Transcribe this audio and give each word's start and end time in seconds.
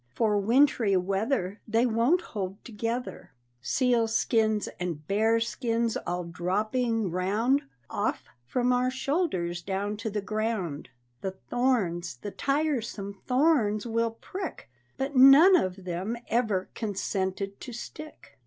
For 0.15 0.39
wintry 0.39 0.97
weather 0.97 1.61
They 1.67 1.85
won't 1.85 2.21
hold 2.21 2.65
together, 2.65 3.33
Seal 3.61 4.07
skins 4.07 4.67
and 4.79 5.05
bear 5.07 5.39
skins 5.39 5.95
all 5.95 6.23
dropping 6.23 7.11
round 7.11 7.61
Off 7.87 8.23
from 8.43 8.73
our 8.73 8.89
shoulders 8.89 9.61
down 9.61 9.97
to 9.97 10.09
the 10.09 10.19
ground. 10.19 10.89
The 11.21 11.35
thorns, 11.51 12.15
the 12.17 12.31
tiresome 12.31 13.13
thorns, 13.27 13.85
will 13.85 14.09
prick, 14.19 14.71
But 14.97 15.15
none 15.15 15.55
of 15.55 15.83
them 15.83 16.17
ever 16.29 16.69
consented 16.73 17.59
to 17.59 17.71
stick! 17.71 18.39